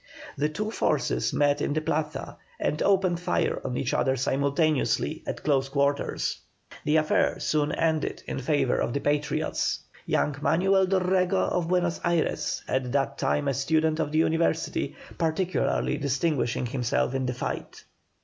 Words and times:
The 0.35 0.49
two 0.49 0.71
forces 0.71 1.31
met 1.31 1.61
in 1.61 1.73
the 1.73 1.81
Plaza 1.81 2.39
and 2.59 2.81
opened 2.81 3.19
fire 3.19 3.61
on 3.63 3.77
each 3.77 3.93
other 3.93 4.15
simultaneously, 4.15 5.21
at 5.27 5.43
close 5.43 5.69
quarters. 5.69 6.39
The 6.83 6.95
affair 6.95 7.39
soon 7.39 7.71
ended 7.71 8.23
in 8.25 8.39
favour 8.39 8.77
of 8.79 8.93
the 8.93 8.99
Patriots, 8.99 9.81
young 10.07 10.35
Manuel 10.41 10.87
Dorrego, 10.87 11.47
of 11.51 11.67
Buenos 11.67 12.01
Ayres, 12.03 12.63
at 12.67 12.91
that 12.93 13.19
time 13.19 13.47
a 13.47 13.53
student 13.53 13.99
of 13.99 14.11
the 14.11 14.17
University, 14.17 14.95
particularly 15.19 15.97
distinguishing 15.99 16.65
himself 16.65 17.13
in 17.13 17.27
the 17.27 17.35
fight. 17.35 17.85